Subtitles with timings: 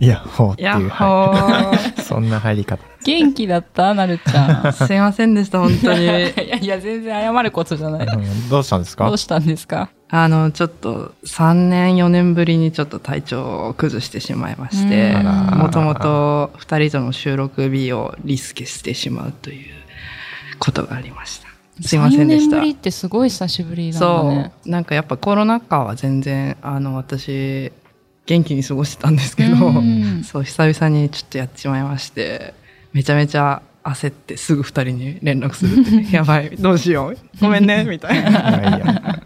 [0.00, 0.68] い や、ほうっていう。
[0.68, 1.72] やっほは
[2.02, 2.82] そんな入り方。
[3.04, 3.92] 元気だった？
[3.94, 4.72] なるちゃん。
[4.72, 6.04] すいませんでした、本当に。
[6.04, 8.06] いやいや、全然謝ることじゃない。
[8.06, 9.06] うんどうしたんですか？
[9.06, 9.90] どうしたんですか？
[10.10, 15.12] あの、ちょっと3年、4年ぶりにちょっと体調を崩してしまいまして
[15.56, 19.66] もともと2人との収録日をリスケしてしまうという
[20.60, 21.48] ことがありました。
[21.82, 24.52] すいませんでし3た年ぶりってすごい久しぶりだそね。
[24.64, 24.70] う。
[24.70, 27.72] なんかやっぱコロナ禍は全然、あの、私、
[28.26, 32.54] 元気に過ごしてたんですけど、うんそう、久々にちょっとやっちまいまして、
[32.92, 38.30] めちゃめちゃ焦ってすぐ二人に連絡するって、ね、 やばい、どうしよう、ごめんね、 みたいな。
[38.30, 39.22] いやいや。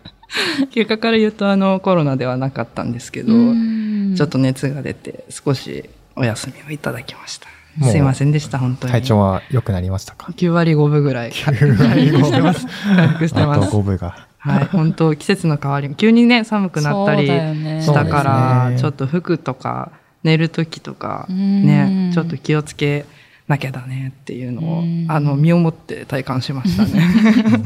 [0.70, 3.78] 結果から言うと、あの、コロナではなかったんですけど、うん
[4.16, 7.48] ちょっと熱が出て、少しお休みをいただきました。
[7.84, 8.92] すいませんでした、本当に。
[8.92, 11.30] 体調は良くなりましたか？9割5分ぐらい。
[11.30, 12.66] 9割5分 してます。
[12.96, 13.76] 回復してあとます。
[13.76, 14.27] 5分が。
[14.54, 18.78] はい、本当季節の変わり、急にね、寒くなったりしたから、ね。
[18.78, 19.92] ちょっと服とか、
[20.24, 21.64] 寝る時とか、うん。
[21.64, 23.04] ね、ちょっと気をつけ
[23.46, 27.02] なきゃだねっていうのをうん、あの、身をもって体感しましたね。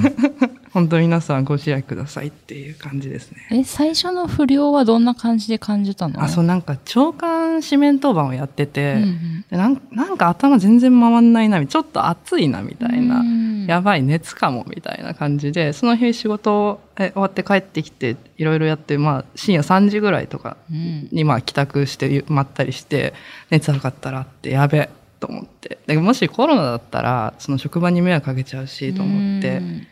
[0.72, 3.39] 本当皆さんご自愛くださいっていう感じですね。
[3.50, 6.22] え、最初の不良はどんな感じで感じたの？
[6.22, 9.44] あ、そう、なんか、腸管四面当板をやってて、うんうん。
[9.50, 13.17] でなんなんか頭全然回んないな、ちょっと暑いな、みたいな。
[13.17, 21.08] うんやばい熱かもみたいな感じでその日仕事え終わって帰ってきていろいろやって、まあ、深夜3時ぐらいとかうん。
[21.12, 23.14] にまあ帰宅してまったりして
[23.50, 24.88] 熱測ったらってやべ
[25.20, 25.78] と思って。
[25.86, 29.58] でもしコロナだったらその職場に迷惑かけちゃうしと思って。
[29.58, 29.86] うん。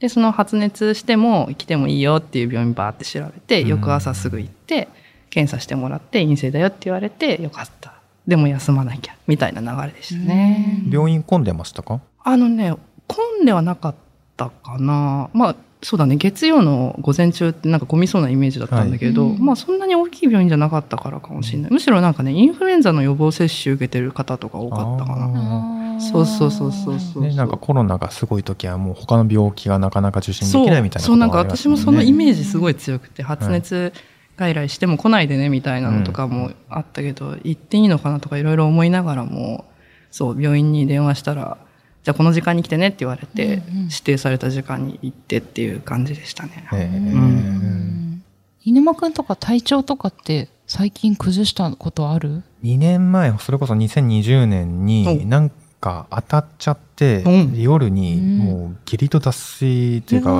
[0.00, 3.68] でその発熱しても来てもいいよっていう病院バーって調べてうん。
[3.68, 4.88] 翌朝すぐ行って
[5.30, 7.94] 検査してもらって陰性だよって言われてよかった。
[8.26, 10.82] でも休まなきゃみたいな流れでしたね。
[10.90, 12.00] 病院混んでましたか？
[12.22, 12.74] あのね、
[13.08, 13.94] 混んではなかっ
[14.36, 15.30] たかな。
[15.32, 21.72] まあ、そうだね、月曜の午前中ってなんか混みそうなイメージだったんだけど、はいうんまあそんなに大きい病院じゃなかったからかもしれない。
[21.72, 26.00] むしろなんかね、インフルエンザの予防接種受けてる方とか多かったかな。
[26.00, 27.22] そうそうそうそうそう。
[27.22, 33.92] ね、なんかコロナがすごい時はもう他の病気がなかなか受診できないみたいなそう、なんか私もそのイーメージすごい強くて、発熱
[34.36, 39.64] 外来しても来ないでねみたいなのとかもあったけど、行っていいのかなとかいろいろ思いながらも、
[40.10, 41.58] そう、病院に電話したら、
[42.04, 43.82] じゃあこの時間に来てねって言われて、うんうん。
[43.84, 46.68] 指定された時間に行ってっていう感じでしたね。
[46.72, 47.12] えー。
[47.12, 48.22] うん。
[48.64, 55.26] 犬間くんとか体調とかって最近崩したことある？2年前それこそ2020年にお。
[55.26, 55.50] なん
[55.80, 57.60] か当たっちゃって、うん。
[57.60, 58.38] 夜にうん。
[58.38, 60.30] もう下痢と脱水っていうか、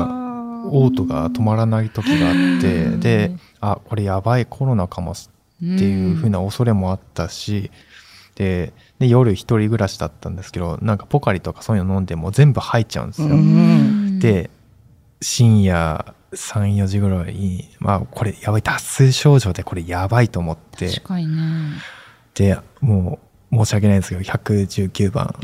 [0.71, 3.01] 嘔吐が止まらない時があって、うん。
[3.01, 5.15] であこれやばいコロナかもっ
[5.61, 7.71] ていうふうな恐れもあったし、
[8.37, 13.29] でで夜一人暮らしだったんですけどなんかポカリとかそういうの飲んでも全部入っちゃうんですよ。
[13.29, 14.51] うんで
[15.21, 21.73] 深夜34時ぐらいに、まあ、これやばい脱水症状でこれやばいと思って確かにね。
[22.35, 23.19] でも
[23.51, 25.35] う申し訳ないんですけど119番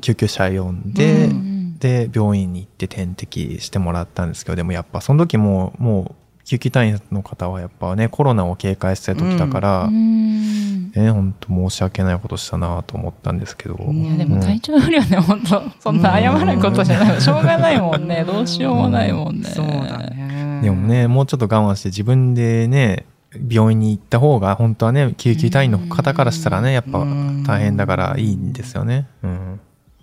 [0.00, 6.14] 救急車呼んで、うんで病院に行って点滴してもらったんですけどでもやっぱその時ももう
[6.48, 17.20] 救急隊員の方はやっぱねコロナを警戒してる時だから、うんね本当申し訳ないことしたなと思ったんですけど、んいやでも体調不良ね、本当そんな謝ることじゃない。
[17.20, 18.24] しょうがないもんね。
[18.24, 19.44] どうしようもないもんね。
[19.44, 19.98] そうだ。
[19.98, 20.60] ね。
[20.62, 23.04] でもねもうちょっと我慢して自分でね
[23.50, 29.06] 病院に行った方が本当はね救急隊員の方からしたらねやっぱうん大変だからいいんですよね。
[29.22, 29.60] うん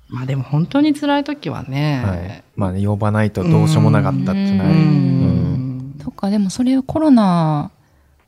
[0.08, 2.44] まあでも本当に辛い時ははいね。
[2.56, 5.15] まあね、呼ばないとどうしようもなかったっていうのはうねんそっ
[6.16, 7.70] か、でもそれコロナ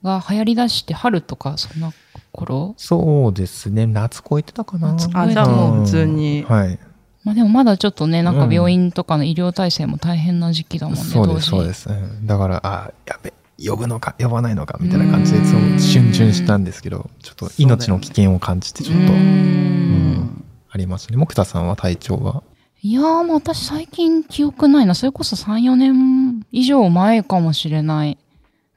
[0.03, 1.91] が流行り出して春とかそんな
[2.31, 2.75] 頃？
[2.77, 3.87] そうですね。
[3.87, 4.93] 夏越えてたかな。
[4.93, 6.43] 夏越えてあ、じゃあもう普通に。
[6.43, 6.77] はい。
[7.23, 12.25] まあでもまだちょっとね、なんか病院とかの医療体制も大変な時期だもんね、そうですそうです、うん。
[12.25, 20.45] だからあやべ呼ぶのか呼ばないのかみたいな感じでそう瞬々したんですけどちょっと命の危険を感じてちょっと、ううんん。
[20.69, 21.17] ありますね。
[21.17, 22.43] 木田さんは体調は？
[22.87, 24.95] いやーもう私最近記憶ないな。
[24.95, 28.17] それこそ3、4年以上前かもしれない。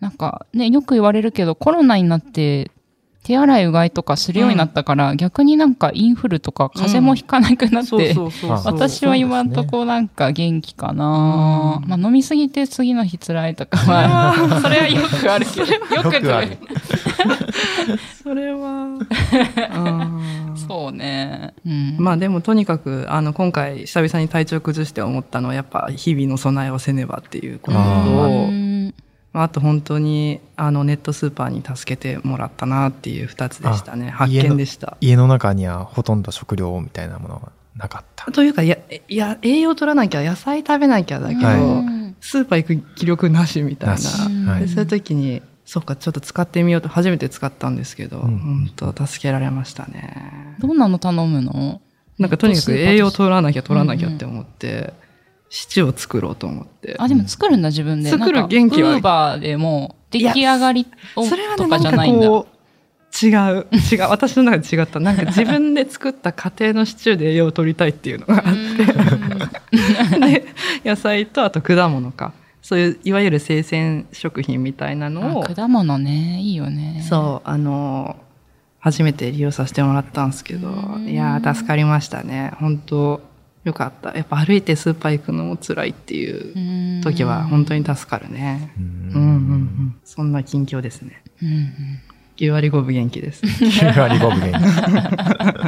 [0.00, 2.72] なんかね、よく言われるけどコロナになって
[3.22, 8.74] 手洗いうがいとかするようになったから、逆になんかインフルとか風邪もひかなくなって、そうそうそうそう。
[8.74, 11.88] 私は今んとこなんか元気かな、うん。
[11.88, 13.76] まあ飲みすぎて次の日辛いとか。
[13.76, 16.58] は、それはよくあるけど、よくある。
[18.24, 18.98] それは。
[20.66, 21.49] そうね。
[21.66, 21.96] うん。
[21.98, 28.94] まあでもとにかく、あの、今回久々に体調崩して思ったのは、やっぱ日々の備えをせねばっていうことあうと、ん
[29.32, 34.10] まあ、あと本当に、あの、ネットスーパーに助けてもらったなっていう二つでしたね。
[34.10, 34.96] 発見でした。
[35.00, 38.32] 家の中にはほとんど食料みたいなものがなかった。
[38.32, 38.78] というか、いや、
[39.08, 41.40] いや、栄養取らなきゃ、野菜食べなきゃだけど、
[42.20, 44.52] スーパー行く気力なしみたいな。
[44.52, 45.42] はいでそういう時に、
[45.72, 50.56] そっか、ちょっと使ってみようと、初めて使ったんですけど、ん本当助けられましたね。
[50.58, 51.80] どんなの頼むの？
[52.18, 54.92] なんかとにかく栄養取らなきゃ取らなきゃって思って、
[55.48, 56.96] シチューを作ろうと思って。
[56.98, 58.10] あ、でも作るんだ、自分で。
[58.10, 62.26] 作るなんか元気はウーバーでも、出来上がりをそれはね、とかなんかじゃないんだ。
[62.26, 62.48] こ
[63.22, 63.66] う、違う。
[63.92, 64.00] 違う。
[64.08, 64.98] 私の中で違った。
[64.98, 68.54] なんか自分で作った家庭のシチューで栄養を取りたいっていうのがあっ
[70.18, 70.30] て。
[70.32, 70.46] で、
[70.84, 72.32] 野菜とあと果物か。
[72.62, 77.04] そういう、いわゆる生鮮食品みたいなのをあ、果物ね、いいよね。
[77.08, 78.16] そう、あの、
[78.78, 82.52] 初めて利用させてもらったんですけどう、んいやー、助かりましたね。
[82.58, 83.20] 本当
[83.64, 84.16] よかった。
[84.16, 88.72] やっぱ歩いてスーパー行くのも辛いっていううん時は本当に助かるね。
[88.78, 89.26] ううんんうんう
[89.56, 89.96] ん。
[90.04, 91.22] そんな近況ですね。
[91.42, 91.66] うんうん
[92.38, 93.42] 9割5分元気です。
[93.44, 94.58] 9割5分元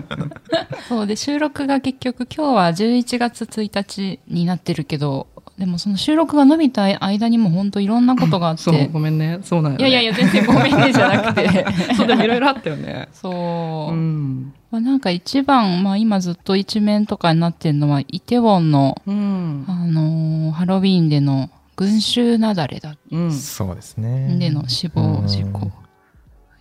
[0.89, 5.27] そうで、収録が結局今日は11月1日になってるけど、
[5.62, 8.88] でもその収録が伸びた間にも本当いろんなことがあっ そう、て。
[8.88, 9.38] ごめんね。
[9.44, 9.88] そうなんよ、ね。
[9.88, 11.67] いやいやいや、全然ごめんねじゃなくて。
[11.94, 13.09] そう、でもいろいろあったよね。
[13.12, 13.94] そう。
[13.94, 14.53] うん。
[14.73, 19.64] まあ、なんか一番、まあ今ずっと一面とかになってるのは、イテウォンの、うん。
[19.69, 23.32] あのーハロウィーンでの群衆雪崩だうん。
[23.32, 24.37] そうですね。
[24.41, 25.69] での死亡事故うん。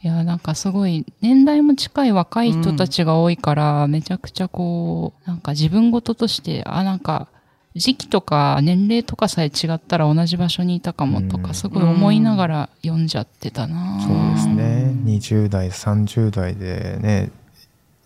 [0.03, 7.29] いや、なんかすごい、年代も近い若い人たちが多いから、めちゃくちゃこう、なんか自分事として、あ、なんか、
[7.75, 14.93] 時期とか年齢とかさえ違ったら同じ場所にいたかもとか、うんすごい思いながら読んじゃってたなそうですね。
[15.05, 17.31] 20代、30代でね、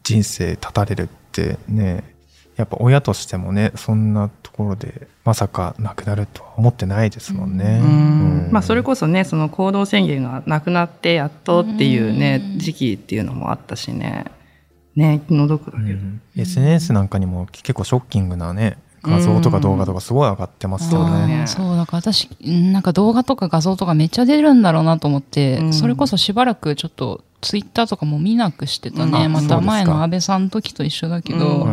[0.03, 2.03] 人生絶たれるってね、
[2.55, 7.79] やっぱ親としてもね、そんなところでまさか亡くなるとは思ってないですもんね。
[7.81, 14.25] うんうんまあそれこそね、その行動宣言がなくなってやっとっていうねう、ん時期っていうのもあったしね。
[14.95, 15.81] ね、気の毒だけど。
[15.83, 18.77] うん SNS なんかにも結構ショッキングなね、
[19.07, 21.39] 画像とか動画とかすごい上がってますよそうだね。
[21.39, 25.73] ねそう、だから私、んなんか動画とか画像とかめっちゃ出るんだろうなと思って、うん。
[25.73, 29.25] それこそしばらくちょっとツイッターとかも見なくしてたね。
[29.25, 29.33] うん。
[29.33, 31.67] また前の安倍さんの時と一緒だけど、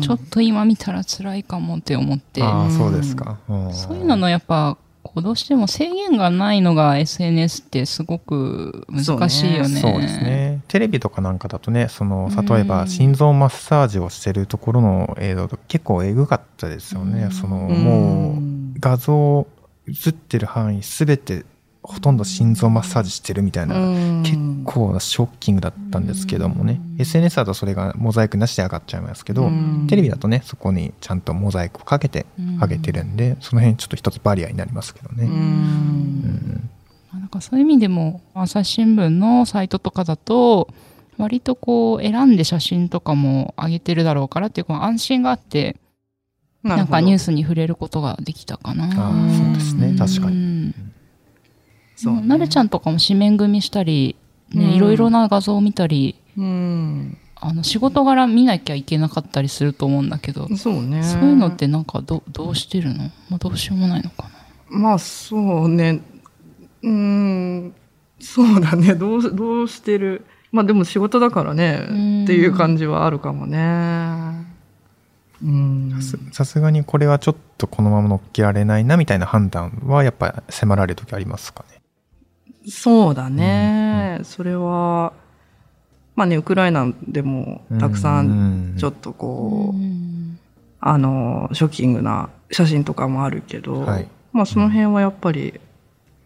[0.00, 3.38] ちょっと今見たら辛いかもって思って、ああ、そうですか。
[3.48, 3.72] ん。
[3.72, 4.76] そういうののやっぱ、
[5.14, 9.80] こうどうしても制限がないのが SNS ってすごく難しいよね。
[9.80, 10.60] そうですね。
[10.66, 17.24] テレビとかなんかだとね、その、うん例えば心臓マッサージをしてるところの映像とか結構エグかったですよね。
[17.24, 19.46] うんその、うんもう、画像
[19.86, 21.44] 映ってる範囲すべて
[21.86, 24.22] ほとんど心臓マッサージしてるみたいな、うん。
[24.22, 27.00] 結構なショッキングだったんですけどもね、うん。
[27.02, 29.86] SNS だとそれがモザイクなしで上がっちゃいますけど、うん。
[29.86, 32.24] テレビだとね、そこにちゃんとモザイクをかけて
[32.60, 35.24] 上げてるんで、その辺ちょっと一つバリアになりますけどね。
[35.24, 35.30] うん。
[35.30, 36.70] うん。
[37.12, 40.68] なんかそういう意味でも、朝日新聞のサイトとかだと、
[41.18, 45.76] 割とこう選んで写真とかも上げてるだろうからっていう安心があって、
[46.62, 47.24] なんかニュース。
[47.24, 48.86] スに触れることができたかな。
[48.86, 49.94] ああそうですね。
[49.98, 50.36] 確かに。
[50.68, 50.74] に。
[51.96, 54.16] そうねなるちゃんとかも紙面組みしたり、
[54.52, 57.18] ね、うんいろいろな画像を見たり、うん。
[57.36, 61.02] あの仕事柄見なきゃいけなかったりすると思うんだけど、そうね。
[61.02, 64.22] そういうのってなんかどどうしてるの、まあ、どうしようもないのか
[64.70, 64.78] な。
[64.78, 66.00] まあそうね。
[66.82, 67.74] うん。
[68.18, 68.94] そうだね。
[68.94, 70.24] どう、どうしてる？
[70.52, 71.86] まあでも仕事だからね。
[71.86, 74.46] うんっていう感じはあるかもね。
[75.42, 75.90] うん。
[76.00, 81.82] さすさすがにこれはちょっとこのまま乗っけられないなみたいな判断はやっぱ迫られる時ありますかね。
[82.66, 84.20] そうだね。
[84.24, 85.12] それは、
[86.16, 90.38] まあね、ウクライナでもたくさん、ちょっとこう、うん。
[90.80, 94.08] あの、ショッキングな写真とかもあるけど、はい。
[94.32, 95.60] まあその辺はやっぱり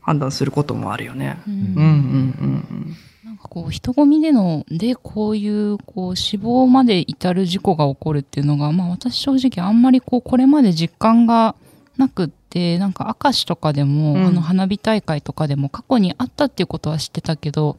[0.01, 1.39] 判断することもあるよね。
[1.47, 2.97] うんうんうんうん。
[3.25, 11.55] なんかこう人混みでのでこういうこう死亡まで至る事故が起こるっていうのが、まあ、私正直あんまりこうこれまで実感が
[11.99, 14.27] なくってなんか明石とかでも、うん。
[14.27, 17.77] あの花火大会とかでも過去にあったっていうことは知ってたけど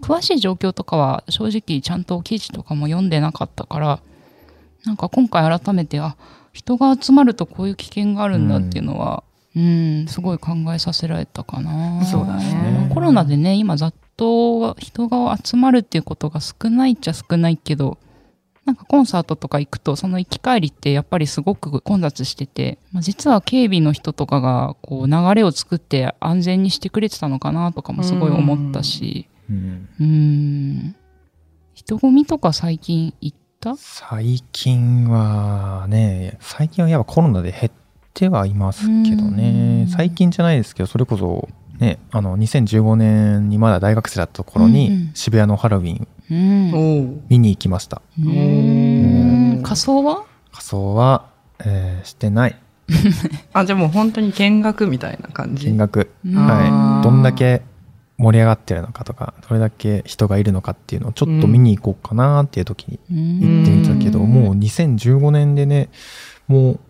[0.00, 4.00] 詳しい状況とかは正直ちゃんと記事とかも読んでなかったから
[4.84, 6.16] なんか今回改めてあ
[6.52, 9.24] 人が集まるとこういう危険があるんだっていうのは、
[9.56, 12.04] うん、すごい考えさせられたかな。
[12.04, 12.90] そうだね。
[12.92, 17.98] コロナでね、今、ざっと人が集まるっていうことが少ないっちゃ少ないけど、
[18.64, 29.88] なんかコンサートとか行くと、その行き帰りってやっぱりすごく混雑してて、まあ、実は警備の人とかが、こう、流れを作って安全にしてくれてたのかなとかもすごい思ったし、うん。
[29.98, 30.96] うーん。
[31.74, 33.74] 人混みとか最近行った？
[33.76, 37.72] 最近はね、最近はやっぱコロナで減っ
[38.14, 39.36] てはいますけどうん。
[39.36, 41.48] ね最近じゃないですけど、それこそ、
[41.80, 45.10] ね、あの、2015年にまだ大学生だった頃にん。
[45.14, 48.02] 渋谷のハロウィン見に行きました。
[48.18, 50.24] 仮装は？
[50.52, 51.26] 仮装は、
[51.64, 52.56] えーしてない。
[53.52, 55.68] あ、じゃあもう本当に見学みたいな感じ。
[55.70, 56.10] 見学。
[56.26, 57.04] うんはい。
[57.04, 57.62] どんだけ
[58.18, 65.88] 盛り上がってるのかとか、どれだけ人がいるのかっていうのをちょっと見に行こうかなっていう時に行ってみたけど、うんもう2015年でね、
[66.48, 66.80] もう、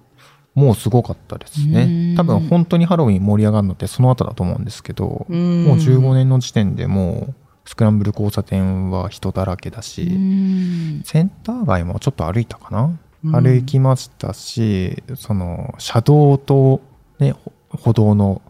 [0.55, 2.13] もうすごかったですうね。
[2.15, 7.35] ん多分本当にハロウィン盛り上がるのってその後だと思うんですけど、うんもう15年の時点でもう
[7.73, 11.03] スクランブル交差点は人だらけだし、うん。
[11.07, 13.33] センター街もちょっと歩いたかな、うん。
[13.33, 16.83] 歩きましたし、その車道と
[17.19, 18.43] ね、ほ歩道の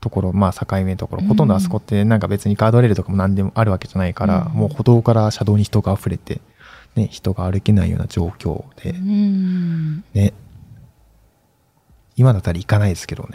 [0.00, 1.28] ところ、まあ境目のところ、うん。
[1.28, 4.58] ほとんどあそこってなんか別にガードレールとかも何でもあるわけじゃないから、うん。
[4.58, 6.40] もう歩道から車道に人が溢れて、
[6.94, 10.02] ね、人が歩けないような状況で、うん。
[10.14, 10.32] ね、
[12.16, 13.28] 今だったら行かないですけどね。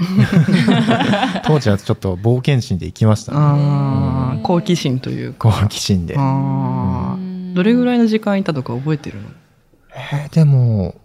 [1.46, 3.38] 当時はちょっと冒険心で行きましたね。
[3.40, 5.50] ああ、好奇心というか。
[5.52, 6.16] 好奇心で。
[6.18, 7.18] ああ。
[7.54, 9.30] どれぐらいの時間いたとか覚えてるの？
[9.96, 10.96] えーでも、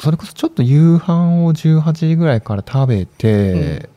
[0.00, 3.88] それこそちょっと夕飯を18時ぐらいから食べて、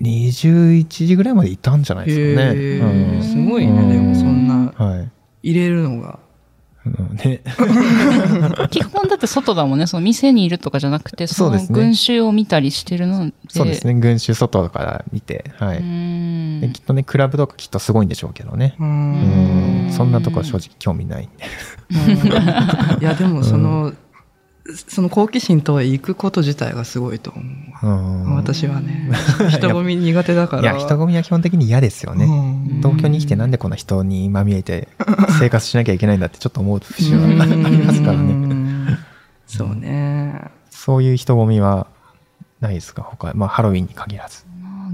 [0.00, 3.22] 21時ぐらいまでいたんじゃないですかね。
[3.22, 5.10] すごいね、でもそんなはい。
[5.50, 6.18] 入れるのが。
[6.86, 7.40] うんね、
[8.70, 9.86] 基本だって外だもんね。
[9.86, 13.32] その店にいるとかじゃなくて、その群衆を見たりしてるので。
[13.48, 16.72] そうですね、群衆外から見て、はうい。
[16.72, 18.74] きっとね、クラブとかきっとすごいんでしょうけどね。
[18.78, 21.44] ううんんそんなとこは正直興味ないんで。
[23.00, 23.92] いや、でもその、
[24.88, 27.86] その好奇心とは行くこと自体がすごいと思う。
[27.86, 27.90] う
[28.30, 29.10] ん私はね、
[29.50, 30.62] 人混み苦手だから。
[30.62, 32.24] いや、人混みは基本的に嫌ですよね。
[32.24, 32.28] う
[32.76, 34.88] ん東京に来てなんでこんな人にまみれて
[35.38, 38.32] 生活しなきゃいけないんだってちょっと思う節はありますからうね。
[38.32, 38.98] ん
[39.46, 40.40] そうね。
[40.70, 41.86] そういう人混みは
[42.60, 43.02] ないですか？
[43.02, 44.44] 他、まあハロウィンに限らず。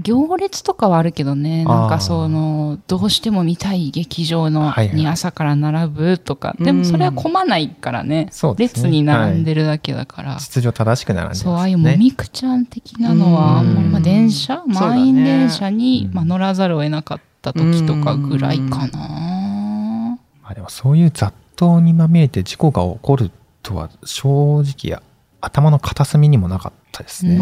[0.01, 4.95] 行列とかはあるけどね、なんかその、どうしても見たい劇場のはいはい。
[4.95, 11.59] に朝から並ぶとか、でもそれは混まないからね、列に並んでるだけだから、秩序正しく並んでますそう、ね。
[11.59, 16.15] ああいうもみくちゃん的なのは、まあ、電車、満員電車に、うん。
[16.15, 20.17] まあ、乗らざるを得なかった時とかぐらいかな。
[20.43, 23.31] まあでもそういう雑踏にまみれて事故が起こる
[23.63, 25.01] とは正直
[25.39, 27.37] 頭の片隅にもなかったですね。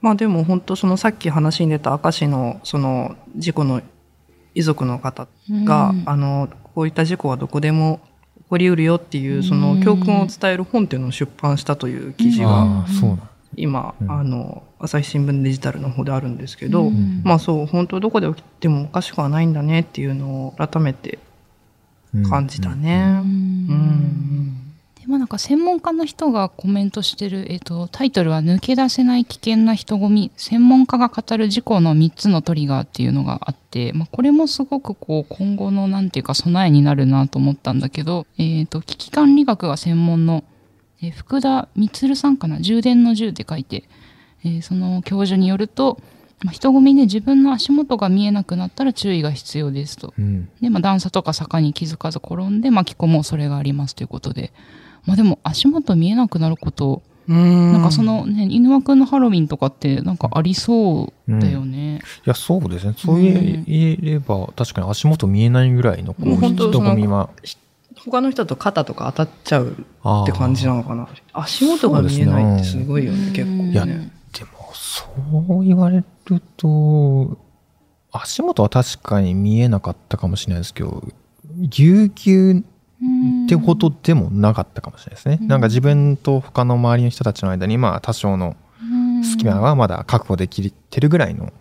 [0.00, 3.82] まあでも本当そのさっき話に出た明石のその事故の
[4.54, 5.28] 遺族の方
[5.64, 6.02] が、うん。
[6.06, 8.00] あの、こういった事故はどこでも
[8.38, 12.86] 起こりうるよっていう、その教訓を伝える本っていうのを出版したという記事が、
[13.56, 14.10] 今、うん。
[14.10, 17.22] あの、朝日新聞デジタルの方であるんですけど、うん。
[17.24, 21.18] まあそう、本当どこで起きてもおかしくはないんだねっていうのを改めて
[22.28, 23.20] 感じたね。
[23.22, 24.69] うん。
[25.00, 30.30] でまあなんか専門家の人がコメントしてる、えっとタイトルは「抜け出せない危険な人混み。
[30.36, 40.44] 専門家が語る事故の3つのトリガー」っていうのがあって、まあ、これもすごくこう今後のなんていうか備えになるなと思ったんだけど、えっと危機管理学が専門の、
[41.02, 42.60] えー福田充さんかな？
[42.60, 43.84] 充電の銃って書いて、
[44.44, 45.98] えーその教授によると、
[46.44, 50.12] まあ、人混みで自分の足元が見えなくなったら注意が必要ですと。
[50.18, 50.50] うん。
[50.60, 54.52] で、まあ、段差とか坂に気づかず転んで巻き込む恐れがありますということで、
[55.04, 62.00] まあ、でも足元見えなくなること、うんなんかそのね、犬間くんのハロウィンとかってなんかありそうだよね。
[62.26, 62.94] いや、そうですね。
[62.96, 67.30] そう言えれば、確かに足元見えないぐらいのこうもう本当人混みは。
[68.04, 71.08] 他の人と肩とか当たっちゃうって感じなのかな。
[71.32, 73.72] 足元が見えないってすごいよね、ね結構ね。
[73.72, 74.00] いや、でも、
[74.72, 75.04] そ
[75.60, 77.38] う言われると、
[78.10, 81.04] 足元は確かに見えなかったかもしれないですけど、
[81.58, 82.64] ぎゅうぎゅううん
[83.44, 85.38] ってほどでもなかったかもしれないですね。
[85.40, 88.56] うんなんか自分と他の周りの人たちの間に、まあ多少の
[89.22, 91.52] 隙間はまだ確保できてるぐらいの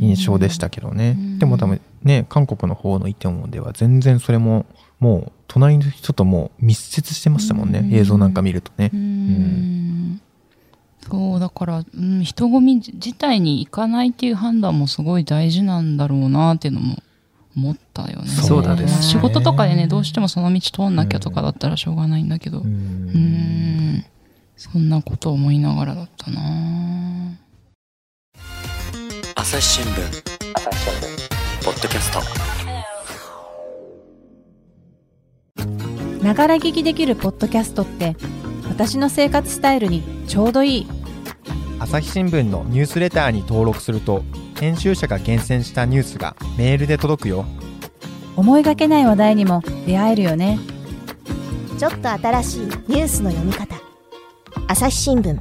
[0.00, 1.16] 印象でしたけどね。
[1.18, 4.66] うんでも多分ね、韓国の方のイテウォンでは全然それも、
[4.98, 7.80] もう隣の人ともう密接してましたもんね。
[7.80, 8.96] うん映像なんか見るとねう。
[8.96, 10.20] ん
[11.10, 16.96] そうだから、うん、人混み自体に行かないっていう判断もすごい大事なんだろうなっていうのも
[17.56, 18.28] 思ったよね。
[18.28, 18.82] そうだね。
[18.82, 23.96] まあ仕事とかでねどうしてもその道通んなきゃとかだったらしょうがないんだけど、ううん。
[23.96, 24.04] ん
[24.56, 26.40] そんなこと思いながらだったな。
[29.36, 29.94] 朝日新聞。
[31.64, 32.20] ポッドキャスト。
[36.24, 38.16] ながら聞きできるポッドキャストって
[38.68, 40.86] 私の生活スタイルにちょうどいい。
[41.78, 44.24] 朝日新聞のニュースレターに登録すると
[44.60, 47.44] 編集者が厳選したニュースがメールで届くよ。
[48.36, 50.58] 思いがけない話題にも出会えるよね。
[51.78, 53.76] ちょっと新しいニュースの読み方。
[54.66, 55.38] 朝日新聞。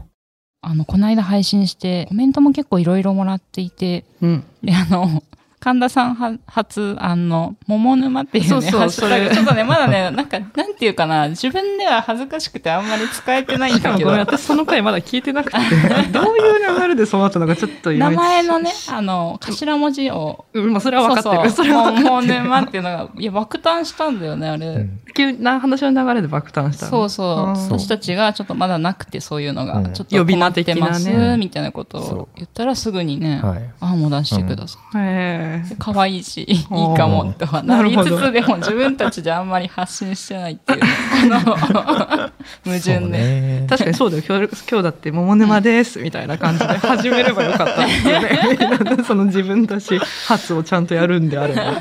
[0.61, 4.43] あの、この間配信して、コメントも結構いろいろもらっていて、うん。
[4.63, 5.23] で、あの、
[5.59, 9.25] 神田さんは発案の、桃沼っていうね、そうそうハッシュタグ。
[9.25, 14.11] それちょっとね、まだね、 なんか、なんていうかな、自分では恥ずかしくてあんまり使えてないんだけど。
[14.17, 15.57] 私その回まだ聞いてなくて、
[16.13, 21.49] どういう流れでそうなったのかちょっと名前のね、あの、頭文字を、うん、まあそれは分かってる。
[21.49, 21.67] そうそう。
[21.67, 22.43] れは桃ってる。
[22.43, 24.67] 沼っていうのが、いや、爆誕したんだよね、あれ。
[24.67, 24.99] うん。
[25.15, 26.91] 急な話の流れで爆誕したの。
[26.91, 27.49] そうそう。
[27.51, 29.79] ん私たちがちょっとまだなくて、そういうのが。
[29.79, 31.37] う、んちょっと困ってます、呼び名的なね。
[31.37, 33.69] みたいなことを言ったらすぐにね、はい。
[33.79, 34.97] ああも出してください。
[34.97, 35.46] へえ。
[35.79, 36.65] 可愛いし、いい
[36.97, 40.85] かもとはなりつつでも自分たちであんまり発信してないっていう、こ
[41.27, 41.39] の
[42.65, 42.99] 矛盾。
[42.99, 44.23] ね確かにそうだよ。
[44.27, 49.03] 今日今日だって桃沼ですみたいな感じで始めればよかったんですよね。
[49.07, 51.73] その自分たち発をちゃんとやるんであれば。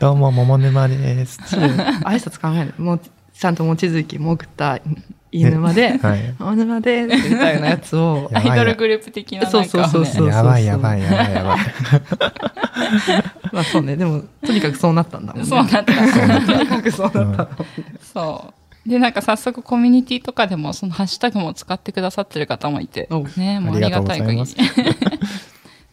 [0.00, 2.74] どうも桃沼です挨拶考える。
[2.82, 3.00] もう
[3.32, 4.78] ちゃんと望月もぐった
[5.32, 9.68] 飯沼で、はい桃沼ですみたいなやつをやばいアイドルグループ的ななんかをね。
[9.68, 11.58] そうそうそうそうやばいやばいやばいやばい
[13.52, 13.96] まあそうね。
[13.96, 15.48] でも、とにかくそうなったんだもんね。
[15.48, 15.84] そうなった。
[15.84, 17.64] とにかくそうなった。
[18.02, 18.54] そ
[18.86, 18.88] う。
[18.88, 25.18] で、なんか早速コミュニティとかでもそのハッシュタグも使ってくださってる方もいてお、ね、もうありがたい限りありがとうござい。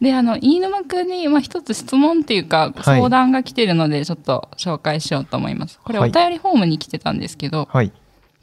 [0.00, 5.80] で、あの、飯沼くんに、まあ、一つ質問っていうか、はい相談が来てるので、ちょっと紹介しようと思います。
[5.82, 7.92] これ、はいお便りフォームに来てたんですけど、はい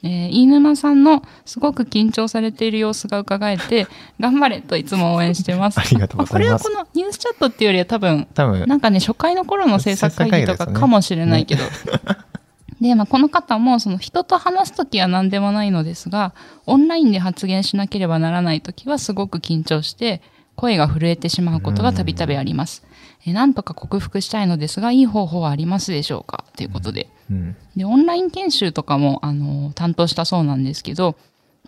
[0.06, 3.86] えー飯沼さんのすごく緊張されている様子が伺えて、
[4.20, 5.78] 頑張れといつも応援してます。
[5.80, 11.64] ありがとうございますあこれはこのニュースチャットっていうよりは多分、多分なんかね、初回の頃の制作会議とかかもしれないけど。
[12.80, 16.34] で、まあ、この方も、その人と話すときは何でもないのですが、
[16.66, 20.20] オンラインで発言しなければならないときはすごく緊張して、
[20.56, 22.82] 声が震えてしまうことがたびたびあります。
[23.26, 26.44] えなんとか克服したいのですが、いい方法はありますでしょうか？
[26.56, 27.08] ということで。
[27.30, 31.16] うんで、オンライン研修とかも、あの、担当したそうなんですけど、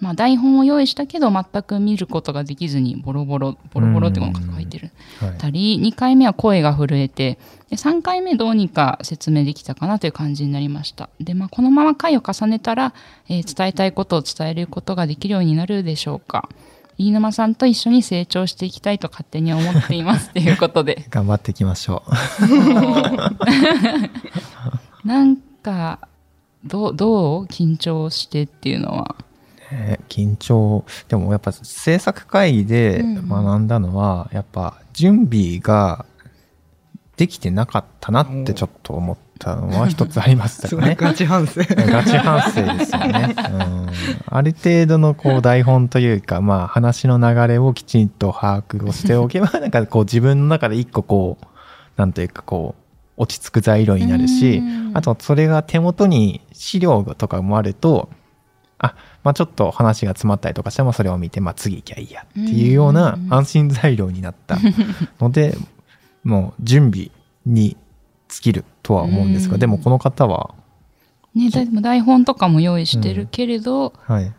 [0.00, 4.90] まあ、台本を用意したけど、全く見ることができずに、ボロボロ、ボロボロってこの書いてる。
[5.20, 7.38] はいたり、2回目は声が震えて、
[7.70, 11.10] で3回目どうにか説明できたかなという感じになりました。
[11.20, 12.94] で、まあ、このまま回を重ねたら、
[13.28, 16.48] えー伝えたいことを伝えることができるようになるでしょうか。
[16.96, 21.06] 飯沼さんと一緒に成長していきたいと勝手に思っていますということで。
[21.10, 22.10] 頑張っていきましょう
[25.06, 25.36] なん
[25.68, 25.98] か、
[26.64, 29.16] どう、どう緊張してっていうのは？
[29.70, 36.06] ね緊張でもやっぱ制作会議でうんうん学んだのは、やっぱ準備が
[37.16, 40.96] できてなかったなってちょっと思ったのは一つありましたよね。
[40.98, 41.60] ガチ反省。
[41.60, 43.34] ガチ反省ですよね。
[43.36, 43.86] うん、
[44.26, 51.46] ある程度のこう台本というか、まあ話の流れをきちんと把握をしておけば、なんかこう自分の中で一個こう、
[51.96, 52.82] なんというかこう、
[53.18, 58.08] 落ち着く材料になるしうん、あとそれが手元に資料とかもあると、
[58.78, 64.56] あ、まあちょっと話が詰まったりとかしてもそれを見て、まあ次行きゃいいやっていうようなうん安心材料になった
[65.20, 65.56] ので、
[66.22, 67.10] もう準備
[67.44, 67.76] に
[68.28, 69.60] 尽きるとは思うんですが、うん。
[69.60, 70.54] でもこの方は、
[71.34, 74.32] ね、でも台本とかも用意してるけれど、はい。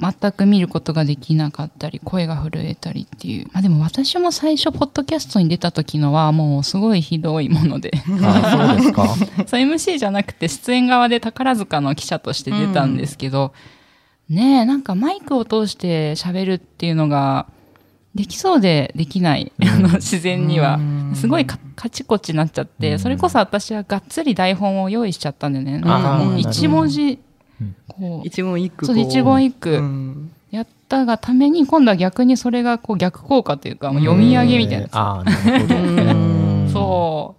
[0.00, 3.46] 全く見ることができなかったり、声が震えたりっていう。
[3.52, 7.90] まあでも私も最初、ポッドキャストに出た時のは、もうすごいひどいもので。
[8.22, 9.06] あそうですか？
[9.48, 13.52] そう MC じゃなくて、出演側で宝塚の記者として出たんですけど、
[14.28, 17.46] ねえ、なんかマイクを通して喋るっていうのが、
[18.14, 20.78] できそうでできない、あの、自然には。
[21.14, 25.78] すごいカカチコチになっちゃって、うんそれこそ私はがっつり台本を用意しちゃったんだよね。
[25.80, 27.18] なんかもう一文字、
[27.88, 30.30] こう、一言一句そうこ一言一句うん。
[30.50, 34.88] やったがために、今度は逆にそれがこう逆効果というか、もう読み上げみたいな。
[34.92, 35.74] ああ、なるほど。
[35.74, 35.78] う
[36.64, 36.70] ん。
[36.72, 37.34] そ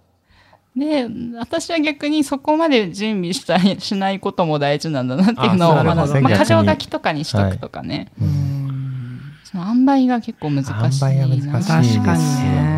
[0.76, 0.78] う。
[0.78, 8.12] で、私は逆にそこまで準備したりしないことも大事なんだなっていうのをまあ、箇条書きとかにしとくとかね。
[8.20, 8.49] うんうん
[9.50, 11.10] その塩梅が結構難しいな。
[11.10, 12.70] 塩梅が難しいですよ確かにね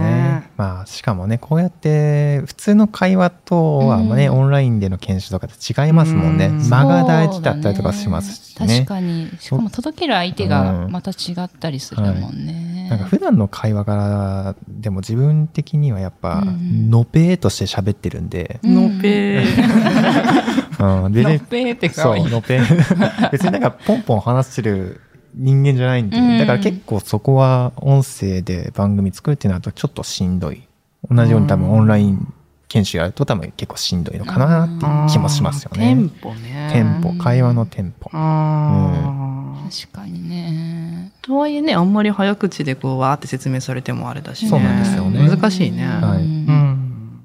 [0.43, 0.51] ね。
[0.57, 6.47] まあ、しかもね、こうやって、普通の会話とはね、うんオンラインでの研修とかって違いますもんね。
[6.47, 8.75] うん間が大事だったりとかしますしねね。
[8.81, 9.31] 確かに。
[9.39, 12.89] しかも届ける相手がまた違ったりするもんね。
[12.89, 21.05] なんか普段の会話からでも自分的にはやっぱ、うんのぺーとして喋ってるんで、うんのぺー。
[21.05, 22.25] うん、でね、のっぺーってかそう、わいい。
[22.25, 23.31] のぺー。
[23.31, 25.01] 別になんかポンポン話してる
[25.35, 30.63] 人間じゃないんで、うんだから結構そこは音声で番組作るってなるとちょっとしんどい。
[31.11, 32.33] 同じように多分オンライン
[32.69, 36.11] 研修やると多分結構しんどいのかなっていう気もしますよテンね。
[36.23, 36.71] ポね。
[36.73, 38.09] テンポ、会話のテンポ。
[38.13, 39.71] あな。
[39.71, 41.13] 確かにね。
[41.23, 44.49] とはいえね、あんまり早口でこう、わーって説明されてもあれだしね。
[44.51, 45.87] そうなんですよね難しいね。
[45.87, 47.21] はいうんうん。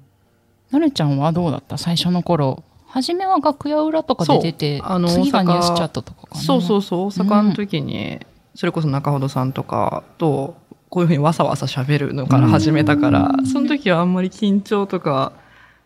[0.72, 1.78] なるちゃんはどうだった？
[1.78, 2.63] 最初の頃。
[2.89, 6.41] 初めは楽屋裏とかで出て、あの次が大阪ニュースチャットとかかな。
[6.41, 8.19] そうそうそう、大阪の時に、
[8.56, 10.56] それこそ中ほどさんとかと、
[10.89, 15.34] こういうふうにわさわさ喋るのから始めたから、その時はあんまり緊張とか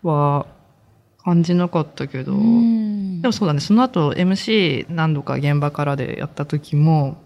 [0.03, 0.45] は
[1.23, 3.21] 感じなかったけど、うん。
[3.21, 7.17] でもそうだね、その後 MC 何度か現場からでやった時も、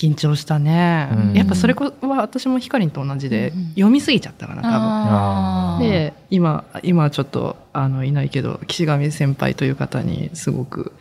[0.00, 1.08] 緊張したね。
[1.12, 1.34] うん。
[1.34, 5.88] やっぱそれこは私もヒカリンと同じで、うん読みすぎちゃったかな、多分。
[5.88, 10.92] で、今、今はちょっと、あの、いないけど、岸上先輩という方に、すごく、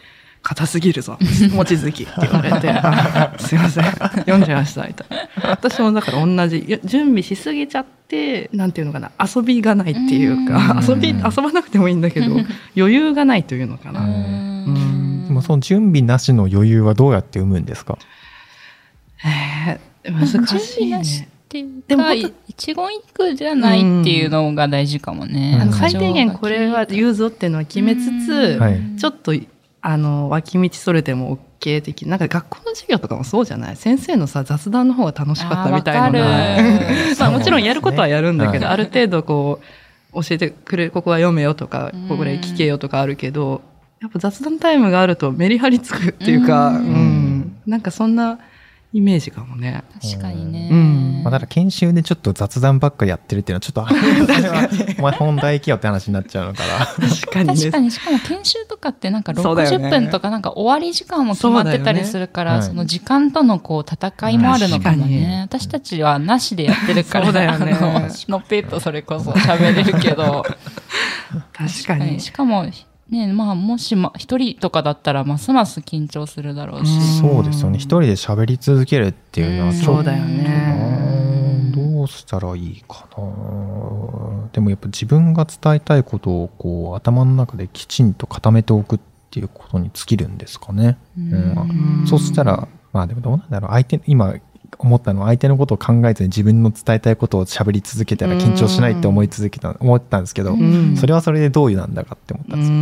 [0.41, 1.17] 硬すぎるぞ、
[1.55, 5.07] 望月って言われて、あすいません、読んじゃいました、みたい
[5.43, 5.49] な。
[5.51, 10.85] 私もだから同じ、準備しすぎちゃって、なんていうのかな、遊びがないっていうか、うん。
[10.89, 12.27] 遊び、遊ばなくてもいいんだけど、
[12.77, 14.01] 余裕がないというのかな。
[14.01, 15.25] うん。
[15.27, 17.97] でもその準備なしの余裕はどうやって生むんですか？
[19.25, 21.01] えー難しいね。
[21.01, 21.03] っ
[21.49, 25.53] ていうでも一言一句じゃないっていうのが大事かもね。
[25.55, 25.61] うん。
[25.61, 28.79] あの最低限これは言うぞっていうのは決めつつ、はい。
[28.97, 29.33] ちょっと、
[29.81, 32.03] あの、脇道それても OK 的。
[32.07, 33.75] なんか学校の授業とかもそうじゃない？
[33.75, 36.11] 先生のさ、雑談の方が楽しかったみたいな
[37.19, 39.59] まあもちろんやることはやるんだけど、はいある程度こ
[40.13, 43.61] う、教えてくれる、ここは読めよとか、ここで聞けよとかあるけど、
[44.01, 46.79] やっぱ雑談タイムがあるとメリハリつくっていうか、ううん
[47.39, 47.55] ん。
[47.65, 48.39] なんかそんな
[48.91, 49.83] イメージかもね。
[50.01, 50.69] 確かにね。
[50.71, 53.89] うんまあ、ただ研修でちょっと雑談ばっかりやってるっていうのはちょっとあ
[54.41, 57.55] れはお前本題行けよって話になっちゃうのから確かにね。
[57.55, 65.41] 確かに、しかも研修とかってなんかそうだよね60分とかなんか終わり時間も決まってたりするから、そ,、ねの時間とのこう戦いもあるのかも確かにね。
[65.43, 70.43] 私たちはなしでやってるから、そうだよねあの、のっぺーとそれこそ喋れるけど、
[71.53, 72.19] 確かに。
[72.19, 72.65] しかも、
[73.09, 77.19] ね、まあ、もしま、一人とかだったらますます緊張するだろうし。
[77.19, 81.71] そうですよね一人で喋り続けるっていうのはうんちょっとそうだよね。
[81.75, 88.99] どうしたらいいかなでもやっぱ自分が伝えたいことをこう頭の中できちんと固めておくっ
[89.31, 90.97] ていうことに尽きるんですかね。
[91.17, 93.71] うんそしたら、まあでもどうなんだろう。
[93.71, 94.35] 相手、今
[94.77, 100.95] 思ったのは相手のことを考えずに自分の伝えたいことを喋り続けたら緊張しないって思い続けた、思ったんですけど、うん。
[100.97, 102.75] それはそれでどういうなんだかって思ったんですよ。
[102.75, 102.79] う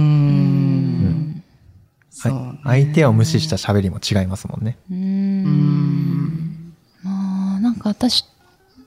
[2.20, 2.84] はい。
[2.84, 2.88] ね。
[2.88, 4.78] 相手を無視した喋りも違いますもんね。
[4.90, 6.74] うーん。
[7.04, 8.26] まあ、なんか私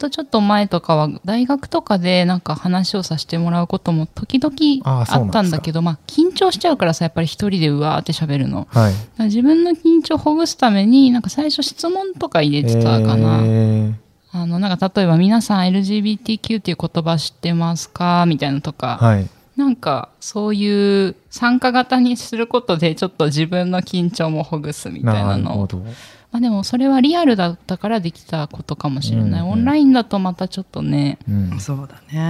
[0.00, 8.66] とちょっと前とかは大学とかでなんか話をさせてもらうことも時々あったんだけど、まあ緊張しちゃうからさ、やっぱり一人でうわーって喋るの。
[8.70, 9.22] はい。
[9.24, 13.40] 自分の緊張をほぐすために、なんか最初質問とか入れてたかな。
[13.44, 13.94] えー
[14.32, 18.26] あの、なんか例えば皆さん LGBTQ っていう言葉知ってますか？
[18.26, 19.28] みたいなのとか、はい。
[19.56, 25.84] なんかそういう参加型にすることでちょっと自分の緊張もほぐすみたいなのをなるほど。
[26.32, 29.40] まあでもそれはリアルだったからできたことかもしれない。
[29.40, 31.18] うんうんオンラインだとまたちょっとね。
[31.28, 31.60] うん。
[31.60, 32.22] そうだうね。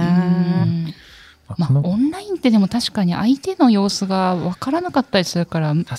[0.87, 0.93] ん
[1.57, 5.95] まあオンラインってでも確かに相手の様子がわからなかったりするから確かに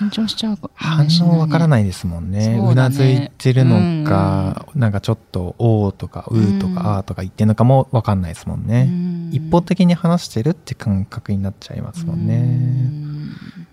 [0.00, 0.08] な。
[0.08, 2.56] 緊張しちゃうかも反しれないね応わからないですもんね。
[2.58, 8.86] そうなずいてるのか、なんかちょっと、おーとか、うーとうんか、あーとか言ってるのかもわかんないですもんね。
[8.88, 12.38] うん一方的に話してるって感覚になっちゃいますもんうね。
[12.40, 13.63] ん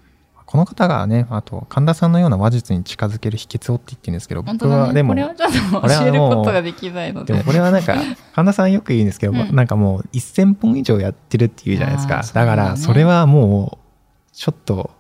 [0.52, 4.44] この方がね、あと、神田さんのような話術に近づける秘訣をって言ってるんですけど。
[4.44, 7.32] 僕はでもこれ、はちょっと教えることができないので。
[7.32, 7.96] でもこれはなんか、
[8.36, 12.16] 神田さんよく言うんですけど、うんなんかもう1000本以上やってるっていうじゃないですか。
[12.16, 14.92] だねだから、それはもう、ちょっと、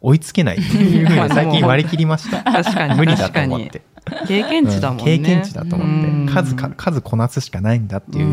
[0.00, 2.42] 追いつけないっていうふうに 最近割り切りました。
[2.42, 2.94] 確かに。
[2.94, 3.82] 無理だ確かにと思って。
[4.26, 5.04] 経験値だもんね。
[5.04, 8.30] 経験値だと思うんって、数か、数こなすしかないんだっていうう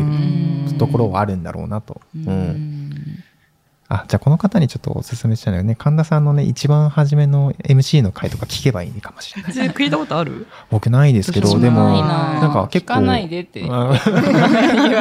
[0.72, 2.00] んところはあるんだろうなと。
[2.16, 2.79] ううんん。
[3.92, 5.74] あ、じゃあこの方にちょっとお勧めしたいのよね。
[5.74, 9.52] 神田さんのね、一番初めの MC の回とか聞けばいいかもしれない。
[9.74, 10.46] 聞いたことある？
[10.70, 12.92] 僕ないですけど、でも、なんか結構。
[12.92, 13.92] 聞かないでって言あわ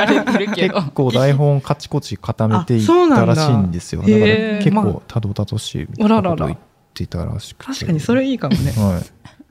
[0.07, 0.73] れてるけど。
[0.81, 4.01] 結構台本カチコチ固めていったらしいんですよ。
[4.01, 4.25] だから
[4.57, 6.59] 結まあ構たどたどしいみたいなことを言っ
[6.95, 7.73] ていたらしくて。
[7.73, 8.71] 確かにそれいいかもね。
[8.71, 9.03] はい。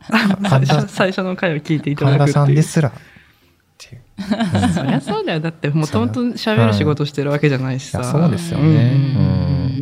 [0.89, 2.35] 最初の回を聞いていただ神田くっていう。
[2.35, 2.91] さんですら。
[4.75, 5.41] そりゃそうだよ。
[5.41, 8.03] だって、もともと喋る仕事してるわけじゃないしさ。
[8.03, 8.75] そうですよねうんう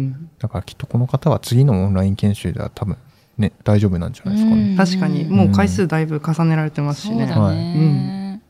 [0.03, 2.99] んだからきっとこの方は次のオンライン研修では多分
[3.39, 4.77] ね、大丈夫なんじゃないですかね。
[4.77, 7.27] 確かに、もう回数だいぶ重ねられてますしね。
[7.27, 8.41] そうだね。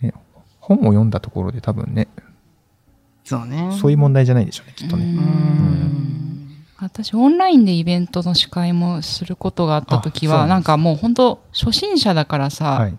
[0.00, 0.14] ね
[0.60, 2.08] 本を読んだところで多分ね、
[3.24, 3.76] そうね。
[3.80, 5.04] そういう問題じゃないでしょうね、きっとね。
[5.04, 6.06] うん
[6.78, 12.96] 私、オンラインでイベントの司会もすることがあった時は、あそうなんですなんかもう本当初心者だからさ、はい。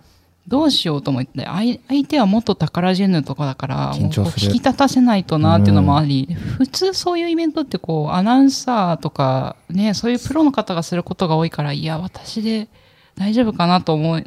[0.48, 12.68] どうしようと思って、相相手は元宝ジェヌとかだから、引き立たせないとなっていうのもあり、普通そういうイベントってこう、アナウンサーとか、ね、そういうプロの方がすることが多いから、いや、私で
[13.14, 14.22] 大丈夫かなと思っ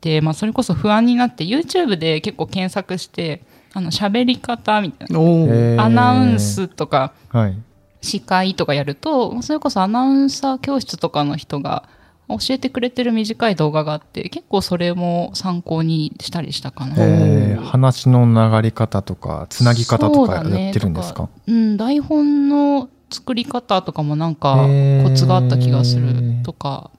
[0.00, 3.42] て、まあ、それこそ不安になって、YouTube で結構検索して、
[3.74, 7.56] あの、喋り方みたいな、アナウンスとか、はい。
[8.00, 11.84] 司会とかやると、それこそアナウンサー教室とかの人が
[12.28, 16.94] 教えてくれてる短い動画があって、結構それも参考にしたりしたかな。
[16.98, 21.28] えー、話の流れ方とか、つなぎ方とかやってるんですか？
[21.46, 24.66] うん、台本の作り方とかもなんか
[25.04, 26.90] コツがあった気がするとか、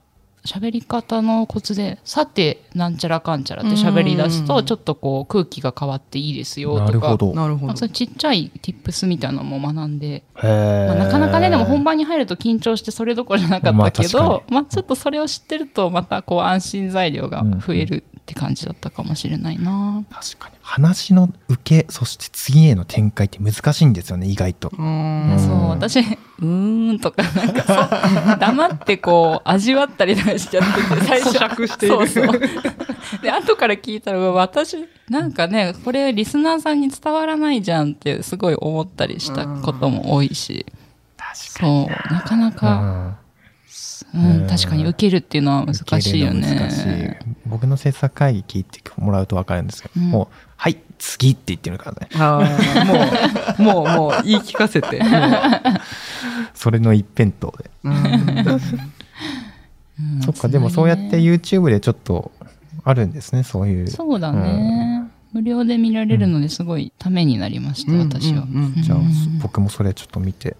[0.47, 4.60] 喋り方のコツで、さて、なんちゃらかんちゃらって喋り出すと、うん。
[4.60, 7.33] うんうんちょっとこう空気が変わっていいですよとか、なるほど。
[7.33, 7.73] なるほど。
[7.73, 20.03] ちっちゃい tips みたいなのも学んで、まあ、なかなかね、でも本番に入ると緊張してそれどころじゃなかったけど、まあまあ、ちょっとそれを知ってると、またこう安心材料が増えるって感じだったかもしれないな。
[20.11, 20.55] 確かに。
[20.61, 24.67] 話の受け、そして次への展開って難しいんですよね、意外と。
[24.67, 31.37] うーんそう、私、うーんとか、なんかそう、黙ってこう、味わったりとかしちゃってて、最初。
[31.37, 33.21] 咀嚼しているそうそう。
[33.21, 34.75] で、後から聞いたら、私、
[35.09, 40.65] なんかね、これリスナーさんに伝わらないじゃんってすごい思ったりしたことも多いし、
[41.35, 43.17] そう、なかなうか、ん
[44.13, 47.19] うん、うん確かに受けるっていうのは難しいよね。
[47.47, 52.10] 僕の制作会議聞いてもらうと分かるんですけど、うんもう、はい、次って言ってるからね。
[52.15, 54.99] あーもう、もう、もう言い聞かせて。
[54.99, 55.07] も
[56.53, 57.69] それの一辺倒で。
[57.83, 57.95] ううん
[58.49, 62.31] うんそっか、でもそうやって YouTube でちょっと
[62.83, 63.88] あるんですね、そういう。
[63.88, 65.07] そうだね。
[65.33, 68.45] 無料で見られるのですごいためになりました、うん私は。
[68.81, 70.55] じゃあうん、僕もそれちょっと見て。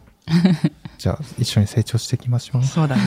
[0.98, 2.64] じゃあ、一緒に成長していきましょう。
[2.64, 3.02] そうだね。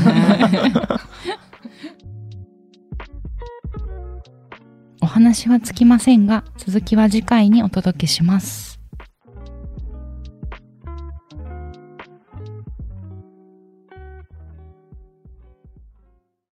[5.10, 8.69] お話はつきませんが、続きは次回にお届けします。